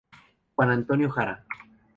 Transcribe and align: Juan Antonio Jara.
Juan 0.55 0.71
Antonio 0.71 1.11
Jara. 1.13 1.45